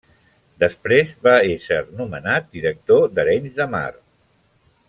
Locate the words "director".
2.57-3.07